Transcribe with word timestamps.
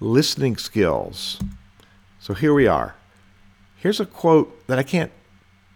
listening 0.00 0.56
skills. 0.56 1.40
So 2.20 2.34
here 2.34 2.52
we 2.52 2.66
are. 2.66 2.94
Here's 3.84 4.00
a 4.00 4.06
quote 4.06 4.66
that 4.66 4.78
I 4.78 4.82
can't 4.82 5.12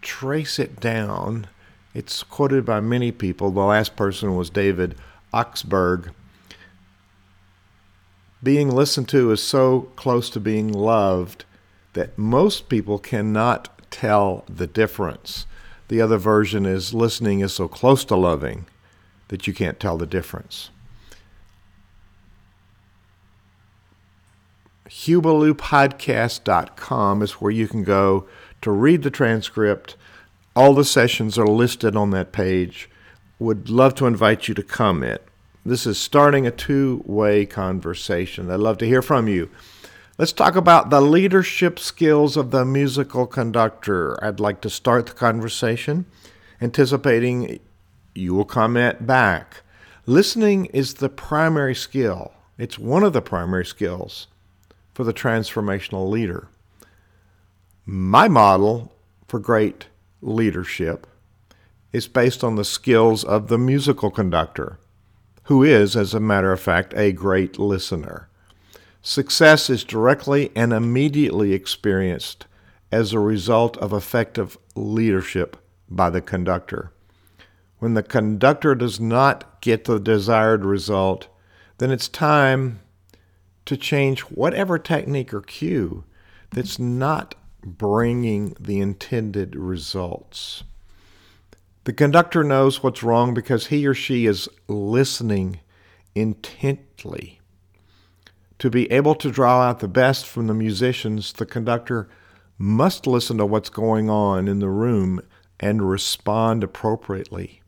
trace 0.00 0.58
it 0.58 0.80
down. 0.80 1.46
It's 1.92 2.22
quoted 2.22 2.64
by 2.64 2.80
many 2.80 3.12
people. 3.12 3.50
The 3.50 3.60
last 3.60 3.96
person 3.96 4.34
was 4.34 4.48
David 4.48 4.94
Augsburger. 5.34 6.14
Being 8.42 8.70
listened 8.70 9.10
to 9.10 9.30
is 9.30 9.42
so 9.42 9.90
close 9.96 10.30
to 10.30 10.40
being 10.40 10.72
loved 10.72 11.44
that 11.92 12.16
most 12.16 12.70
people 12.70 12.98
cannot 12.98 13.90
tell 13.90 14.42
the 14.48 14.66
difference. 14.66 15.44
The 15.88 16.00
other 16.00 16.16
version 16.16 16.64
is 16.64 16.94
listening 16.94 17.40
is 17.40 17.52
so 17.52 17.68
close 17.68 18.06
to 18.06 18.16
loving 18.16 18.64
that 19.28 19.46
you 19.46 19.52
can't 19.52 19.78
tell 19.78 19.98
the 19.98 20.06
difference. 20.06 20.70
HughBallouPodcast.com 24.88 27.22
is 27.22 27.32
where 27.32 27.50
you 27.50 27.68
can 27.68 27.84
go 27.84 28.26
to 28.62 28.70
read 28.70 29.02
the 29.02 29.10
transcript. 29.10 29.96
All 30.56 30.72
the 30.72 30.84
sessions 30.84 31.36
are 31.38 31.46
listed 31.46 31.94
on 31.94 32.08
that 32.10 32.32
page. 32.32 32.88
Would 33.38 33.68
love 33.68 33.94
to 33.96 34.06
invite 34.06 34.48
you 34.48 34.54
to 34.54 34.62
comment. 34.62 35.20
This 35.64 35.86
is 35.86 35.98
starting 35.98 36.46
a 36.46 36.50
two 36.50 37.02
way 37.04 37.44
conversation. 37.44 38.50
I'd 38.50 38.60
love 38.60 38.78
to 38.78 38.86
hear 38.86 39.02
from 39.02 39.28
you. 39.28 39.50
Let's 40.16 40.32
talk 40.32 40.56
about 40.56 40.88
the 40.88 41.02
leadership 41.02 41.78
skills 41.78 42.36
of 42.36 42.50
the 42.50 42.64
musical 42.64 43.26
conductor. 43.26 44.18
I'd 44.24 44.40
like 44.40 44.62
to 44.62 44.70
start 44.70 45.06
the 45.06 45.12
conversation 45.12 46.06
anticipating 46.60 47.60
you 48.14 48.34
will 48.34 48.44
comment 48.44 49.06
back. 49.06 49.62
Listening 50.06 50.66
is 50.66 50.94
the 50.94 51.08
primary 51.08 51.74
skill, 51.74 52.32
it's 52.56 52.78
one 52.78 53.04
of 53.04 53.12
the 53.12 53.22
primary 53.22 53.66
skills 53.66 54.26
for 54.98 55.04
the 55.04 55.14
transformational 55.14 56.10
leader. 56.10 56.48
My 57.86 58.26
model 58.26 58.92
for 59.28 59.38
great 59.38 59.86
leadership 60.20 61.06
is 61.92 62.08
based 62.08 62.42
on 62.42 62.56
the 62.56 62.64
skills 62.64 63.22
of 63.22 63.46
the 63.46 63.58
musical 63.58 64.10
conductor, 64.10 64.80
who 65.44 65.62
is, 65.62 65.94
as 65.94 66.14
a 66.14 66.18
matter 66.18 66.50
of 66.50 66.58
fact, 66.58 66.94
a 66.96 67.12
great 67.12 67.60
listener. 67.60 68.28
Success 69.00 69.70
is 69.70 69.84
directly 69.84 70.50
and 70.56 70.72
immediately 70.72 71.52
experienced 71.52 72.46
as 72.90 73.12
a 73.12 73.20
result 73.20 73.76
of 73.76 73.92
effective 73.92 74.58
leadership 74.74 75.56
by 75.88 76.10
the 76.10 76.20
conductor. 76.20 76.90
When 77.78 77.94
the 77.94 78.02
conductor 78.02 78.74
does 78.74 78.98
not 78.98 79.60
get 79.60 79.84
the 79.84 80.00
desired 80.00 80.64
result, 80.64 81.28
then 81.78 81.92
it's 81.92 82.08
time 82.08 82.80
to 83.68 83.76
change 83.76 84.20
whatever 84.22 84.78
technique 84.78 85.34
or 85.34 85.42
cue 85.42 86.02
that's 86.50 86.78
not 86.78 87.34
bringing 87.62 88.56
the 88.58 88.80
intended 88.80 89.54
results. 89.54 90.64
The 91.84 91.92
conductor 91.92 92.42
knows 92.42 92.82
what's 92.82 93.02
wrong 93.02 93.34
because 93.34 93.66
he 93.66 93.86
or 93.86 93.92
she 93.92 94.24
is 94.24 94.48
listening 94.68 95.60
intently. 96.14 97.40
To 98.60 98.70
be 98.70 98.90
able 98.90 99.14
to 99.16 99.30
draw 99.30 99.60
out 99.60 99.80
the 99.80 99.86
best 99.86 100.26
from 100.26 100.46
the 100.46 100.54
musicians, 100.54 101.34
the 101.34 101.44
conductor 101.44 102.08
must 102.56 103.06
listen 103.06 103.36
to 103.36 103.44
what's 103.44 103.68
going 103.68 104.08
on 104.08 104.48
in 104.48 104.60
the 104.60 104.70
room 104.70 105.20
and 105.60 105.90
respond 105.90 106.64
appropriately. 106.64 107.60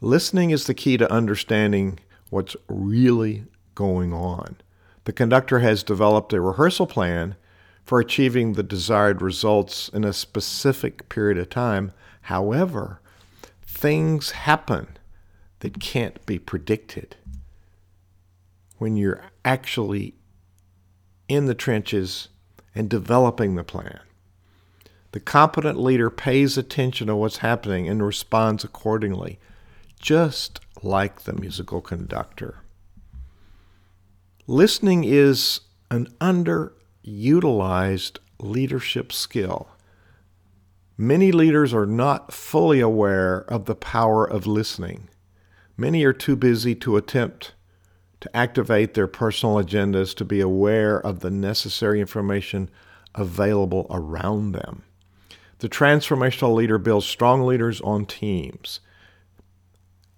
Listening 0.00 0.50
is 0.50 0.68
the 0.68 0.74
key 0.74 0.96
to 0.98 1.12
understanding 1.12 1.98
what's 2.30 2.54
really 2.68 3.46
going 3.74 4.12
on. 4.12 4.58
The 5.06 5.12
conductor 5.12 5.60
has 5.60 5.84
developed 5.84 6.32
a 6.32 6.40
rehearsal 6.40 6.88
plan 6.88 7.36
for 7.84 8.00
achieving 8.00 8.52
the 8.52 8.64
desired 8.64 9.22
results 9.22 9.88
in 9.88 10.02
a 10.02 10.12
specific 10.12 11.08
period 11.08 11.38
of 11.38 11.48
time. 11.48 11.92
However, 12.22 13.00
things 13.62 14.32
happen 14.32 14.88
that 15.60 15.78
can't 15.78 16.26
be 16.26 16.40
predicted 16.40 17.14
when 18.78 18.96
you're 18.96 19.22
actually 19.44 20.14
in 21.28 21.46
the 21.46 21.54
trenches 21.54 22.26
and 22.74 22.90
developing 22.90 23.54
the 23.54 23.62
plan. 23.62 24.00
The 25.12 25.20
competent 25.20 25.78
leader 25.78 26.10
pays 26.10 26.58
attention 26.58 27.06
to 27.06 27.14
what's 27.14 27.38
happening 27.38 27.88
and 27.88 28.04
responds 28.04 28.64
accordingly, 28.64 29.38
just 30.00 30.58
like 30.82 31.22
the 31.22 31.32
musical 31.32 31.80
conductor. 31.80 32.62
Listening 34.48 35.02
is 35.02 35.62
an 35.90 36.06
underutilized 36.20 38.18
leadership 38.38 39.12
skill. 39.12 39.68
Many 40.96 41.32
leaders 41.32 41.74
are 41.74 41.84
not 41.84 42.32
fully 42.32 42.78
aware 42.78 43.38
of 43.48 43.64
the 43.64 43.74
power 43.74 44.24
of 44.24 44.46
listening. 44.46 45.08
Many 45.76 46.04
are 46.04 46.12
too 46.12 46.36
busy 46.36 46.76
to 46.76 46.96
attempt 46.96 47.54
to 48.20 48.36
activate 48.36 48.94
their 48.94 49.08
personal 49.08 49.56
agendas 49.56 50.14
to 50.14 50.24
be 50.24 50.40
aware 50.40 51.00
of 51.00 51.20
the 51.20 51.30
necessary 51.30 52.00
information 52.00 52.70
available 53.16 53.88
around 53.90 54.52
them. 54.52 54.84
The 55.58 55.68
transformational 55.68 56.54
leader 56.54 56.78
builds 56.78 57.06
strong 57.06 57.42
leaders 57.42 57.80
on 57.80 58.06
teams. 58.06 58.78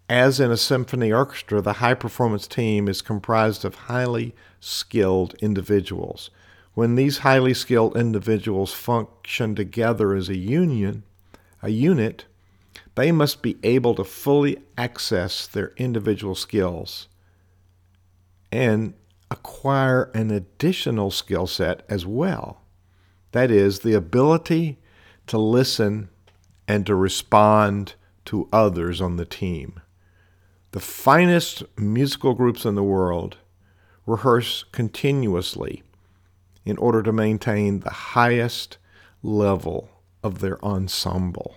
As 0.09 0.41
in 0.41 0.51
a 0.51 0.57
symphony 0.57 1.13
orchestra, 1.13 1.61
the 1.61 1.75
high 1.75 1.93
performance 1.93 2.47
team 2.47 2.89
is 2.89 3.03
comprised 3.03 3.63
of 3.65 3.75
highly 3.75 4.35
skilled 4.59 5.35
individuals. 5.41 6.31
When 6.73 6.95
these 6.95 7.19
highly 7.19 7.53
skilled 7.53 7.95
individuals 7.95 8.73
function 8.73 9.55
together 9.55 10.15
as 10.15 10.31
a 10.31 10.39
union, 10.39 11.03
a 11.61 11.69
unit, 11.69 12.25
they 12.95 13.13
must 13.13 13.43
be 13.43 13.59
able 13.63 13.95
to 13.97 14.05
fully 14.05 14.57
access 14.79 15.47
their 15.47 15.73
individual 15.77 16.35
skills 16.35 17.09
and 18.51 18.95
acquire 19.31 20.05
an 20.15 20.31
additional 20.31 21.11
skill 21.11 21.47
set 21.47 21.83
as 21.89 22.07
well. 22.07 22.63
That 23.33 23.51
is, 23.51 23.81
the 23.81 23.93
ability 23.93 24.79
to 25.27 25.37
listen 25.37 26.09
and 26.67 26.87
to 26.87 26.95
respond 26.95 27.95
to 28.25 28.49
others 28.53 29.03
on 29.03 29.17
the 29.17 29.27
team. 29.27 29.83
The 30.73 30.81
finest 30.81 31.63
musical 31.79 32.35
groups 32.35 32.67
in 32.67 32.75
the 32.75 32.83
world 32.83 33.39
rehearse 34.07 34.65
continuously 34.71 35.83
in 36.65 36.77
order 36.77 37.03
to 37.03 37.13
maintain 37.13 37.81
the 37.81 37.91
highest 37.91 38.77
level 39.23 39.89
of 40.23 40.41
their 40.41 40.63
ensemble. 40.63 41.57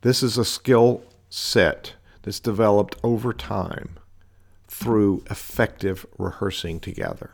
This 0.00 0.22
is 0.22 0.38
a 0.38 0.44
skill 0.44 1.02
set 1.28 1.94
that's 2.22 2.40
developed 2.40 2.96
over 3.02 3.34
time 3.34 3.98
through 4.66 5.22
effective 5.30 6.06
rehearsing 6.16 6.80
together. 6.80 7.32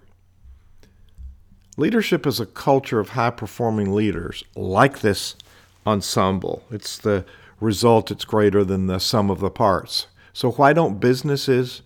Leadership 1.77 2.27
is 2.27 2.41
a 2.41 2.47
culture 2.47 2.99
of 2.99 3.11
high 3.11 3.31
performing 3.31 3.95
leaders 3.95 4.43
like 4.57 5.01
this 5.01 5.37
ensemble. 5.87 6.65
It's 6.71 6.99
the 6.99 7.25
result 7.61 8.11
it's 8.11 8.25
greater 8.25 8.65
than 8.65 8.87
the 8.87 8.99
sum 8.99 9.31
of 9.31 9.39
the 9.39 9.51
parts. 9.51 10.07
So, 10.37 10.51
why 10.51 10.75
don't 10.75 11.01
businesses 11.01 11.81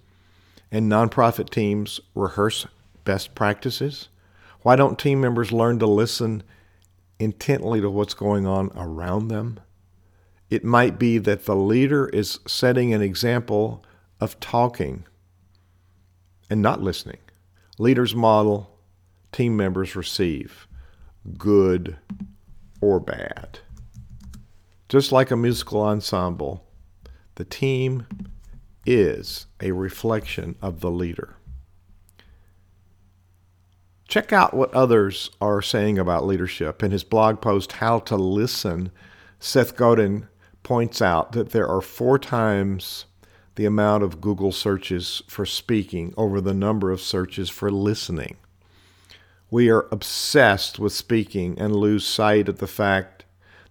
and 0.72 0.90
nonprofit 0.90 1.50
teams 1.50 2.00
rehearse 2.16 2.66
best 3.04 3.36
practices? 3.36 4.08
Why 4.62 4.74
don't 4.74 4.98
team 4.98 5.20
members 5.20 5.52
learn 5.52 5.78
to 5.78 5.86
listen 5.86 6.42
intently 7.20 7.80
to 7.80 7.88
what's 7.88 8.12
going 8.12 8.48
on 8.48 8.72
around 8.74 9.28
them? 9.28 9.60
It 10.50 10.64
might 10.64 10.98
be 10.98 11.18
that 11.18 11.44
the 11.44 11.54
leader 11.54 12.08
is 12.08 12.40
setting 12.44 12.92
an 12.92 13.02
example 13.02 13.84
of 14.18 14.40
talking 14.40 15.04
and 16.50 16.60
not 16.60 16.82
listening. 16.82 17.20
Leaders 17.78 18.16
model, 18.16 18.80
team 19.30 19.56
members 19.56 19.94
receive, 19.94 20.66
good 21.38 21.98
or 22.80 22.98
bad. 22.98 23.60
Just 24.88 25.12
like 25.12 25.30
a 25.30 25.36
musical 25.36 25.82
ensemble, 25.82 26.64
the 27.36 27.44
team 27.44 28.08
is 28.90 29.46
a 29.60 29.70
reflection 29.70 30.56
of 30.60 30.80
the 30.80 30.90
leader. 30.90 31.36
Check 34.08 34.32
out 34.32 34.52
what 34.52 34.74
others 34.74 35.30
are 35.40 35.62
saying 35.62 35.96
about 35.96 36.26
leadership. 36.26 36.82
In 36.82 36.90
his 36.90 37.04
blog 37.04 37.40
post, 37.40 37.70
How 37.72 38.00
to 38.00 38.16
Listen, 38.16 38.90
Seth 39.38 39.76
Godin 39.76 40.26
points 40.64 41.00
out 41.00 41.30
that 41.32 41.50
there 41.50 41.68
are 41.68 41.80
four 41.80 42.18
times 42.18 43.04
the 43.54 43.64
amount 43.64 44.02
of 44.02 44.20
Google 44.20 44.50
searches 44.50 45.22
for 45.28 45.46
speaking 45.46 46.12
over 46.16 46.40
the 46.40 46.52
number 46.52 46.90
of 46.90 47.00
searches 47.00 47.48
for 47.48 47.70
listening. 47.70 48.38
We 49.52 49.70
are 49.70 49.86
obsessed 49.92 50.80
with 50.80 50.92
speaking 50.92 51.56
and 51.60 51.76
lose 51.76 52.04
sight 52.04 52.48
of 52.48 52.58
the 52.58 52.66
fact 52.66 53.24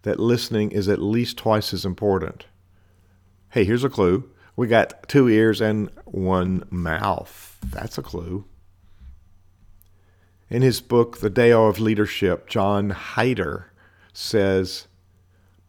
that 0.04 0.18
listening 0.18 0.72
is 0.72 0.88
at 0.88 1.01
least 1.01 1.38
twice 1.38 1.74
as 1.74 1.83
important. 1.83 2.45
Hey, 3.50 3.65
here's 3.65 3.83
a 3.83 3.89
clue. 3.89 4.30
We 4.60 4.68
got 4.68 5.08
two 5.08 5.30
ears 5.30 5.62
and 5.62 5.90
one 6.04 6.66
mouth. 6.70 7.58
That's 7.66 7.98
a 7.98 8.02
clue. 8.02 8.44
In 10.50 10.62
his 10.62 10.82
book, 10.82 11.20
The 11.20 11.30
Tao 11.30 11.68
of 11.68 11.80
Leadership, 11.80 12.50
John 12.50 12.92
Heider 12.92 13.68
says, 14.12 14.88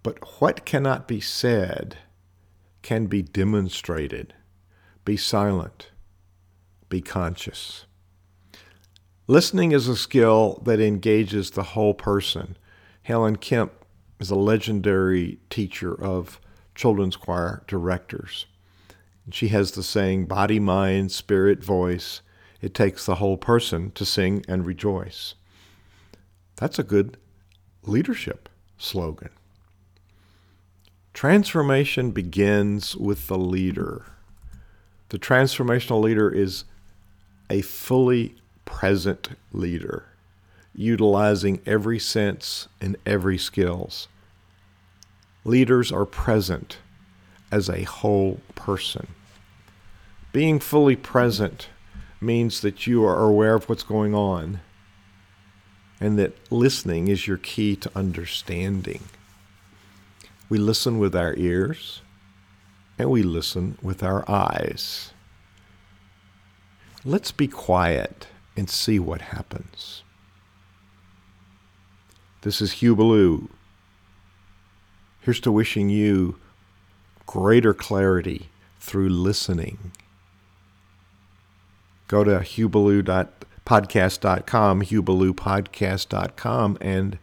But 0.02 0.40
what 0.40 0.66
cannot 0.66 1.06
be 1.06 1.20
said 1.20 1.98
can 2.82 3.06
be 3.06 3.22
demonstrated. 3.22 4.34
Be 5.04 5.16
silent. 5.16 5.92
Be 6.88 7.00
conscious. 7.00 7.86
Listening 9.28 9.70
is 9.70 9.86
a 9.86 9.94
skill 9.94 10.60
that 10.64 10.80
engages 10.80 11.52
the 11.52 11.62
whole 11.62 11.94
person. 11.94 12.56
Helen 13.04 13.36
Kemp 13.36 13.70
is 14.18 14.32
a 14.32 14.34
legendary 14.34 15.38
teacher 15.48 15.94
of 15.94 16.40
children's 16.74 17.14
choir 17.14 17.62
directors. 17.68 18.46
She 19.32 19.48
has 19.48 19.72
the 19.72 19.82
saying, 19.82 20.26
body, 20.26 20.58
mind, 20.58 21.12
spirit, 21.12 21.62
voice. 21.62 22.22
It 22.60 22.74
takes 22.74 23.06
the 23.06 23.16
whole 23.16 23.36
person 23.36 23.90
to 23.92 24.04
sing 24.04 24.44
and 24.48 24.66
rejoice. 24.66 25.34
That's 26.56 26.78
a 26.78 26.84
good 26.84 27.16
leadership 27.82 28.48
slogan. 28.76 29.30
Transformation 31.14 32.10
begins 32.10 32.96
with 32.96 33.26
the 33.26 33.38
leader. 33.38 34.06
The 35.08 35.18
transformational 35.18 36.02
leader 36.02 36.30
is 36.30 36.64
a 37.48 37.62
fully 37.62 38.36
present 38.64 39.30
leader, 39.52 40.06
utilizing 40.74 41.60
every 41.66 41.98
sense 41.98 42.68
and 42.80 42.96
every 43.04 43.38
skills. 43.38 44.08
Leaders 45.44 45.90
are 45.90 46.06
present 46.06 46.78
as 47.50 47.68
a 47.68 47.82
whole 47.82 48.40
person. 48.54 49.08
Being 50.32 50.60
fully 50.60 50.94
present 50.94 51.68
means 52.20 52.60
that 52.60 52.86
you 52.86 53.04
are 53.04 53.24
aware 53.24 53.54
of 53.54 53.68
what's 53.68 53.82
going 53.82 54.14
on 54.14 54.60
and 55.98 56.18
that 56.18 56.36
listening 56.52 57.08
is 57.08 57.26
your 57.26 57.36
key 57.36 57.74
to 57.76 57.90
understanding. 57.96 59.02
We 60.48 60.58
listen 60.58 60.98
with 60.98 61.16
our 61.16 61.34
ears 61.36 62.02
and 62.98 63.10
we 63.10 63.22
listen 63.22 63.76
with 63.82 64.02
our 64.02 64.28
eyes. 64.30 65.12
Let's 67.04 67.32
be 67.32 67.48
quiet 67.48 68.28
and 68.56 68.70
see 68.70 68.98
what 68.98 69.20
happens. 69.20 70.02
This 72.42 72.60
is 72.60 72.72
Hugh 72.72 72.94
Ballou. 72.94 73.48
Here's 75.20 75.40
to 75.40 75.52
wishing 75.52 75.90
you 75.90 76.36
greater 77.26 77.74
clarity 77.74 78.48
through 78.78 79.08
listening. 79.08 79.92
Go 82.10 82.24
to 82.24 82.40
hughballou.podcast.com, 82.40 84.82
hughballoupodcast.com, 84.82 86.78
and 86.80 87.18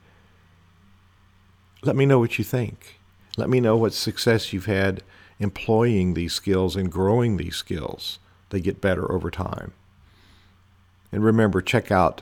let 1.84 1.96
me 1.98 2.06
know 2.06 2.20
what 2.20 2.38
you 2.38 2.46
think. 2.46 3.02
Let 3.36 3.50
me 3.50 3.60
know 3.60 3.76
what 3.76 3.92
success 3.92 4.54
you've 4.54 4.68
had 4.68 5.04
employing 5.40 6.14
these 6.14 6.34
skills 6.34 6.78
and 6.78 6.90
growing 6.90 7.36
these 7.36 7.58
skills. 7.58 8.20
They 8.50 8.62
get 8.62 8.80
better 8.80 9.12
over 9.12 9.30
time. 9.30 9.74
And 11.12 11.22
remember, 11.22 11.62
check 11.62 11.92
out 11.92 12.22